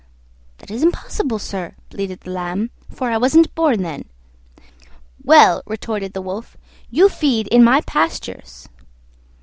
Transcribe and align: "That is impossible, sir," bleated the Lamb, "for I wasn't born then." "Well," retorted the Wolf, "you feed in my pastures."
"That 0.57 0.71
is 0.71 0.81
impossible, 0.81 1.37
sir," 1.37 1.75
bleated 1.91 2.21
the 2.21 2.31
Lamb, 2.31 2.71
"for 2.89 3.11
I 3.11 3.17
wasn't 3.19 3.53
born 3.53 3.83
then." 3.83 4.05
"Well," 5.23 5.61
retorted 5.67 6.13
the 6.13 6.23
Wolf, 6.23 6.57
"you 6.89 7.07
feed 7.07 7.45
in 7.49 7.63
my 7.63 7.81
pastures." 7.81 8.67